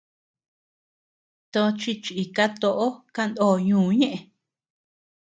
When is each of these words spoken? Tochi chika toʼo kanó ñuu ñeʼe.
Tochi 1.51 1.91
chika 2.03 2.45
toʼo 2.61 2.87
kanó 3.15 3.47
ñuu 3.67 3.87
ñeʼe. 3.99 4.17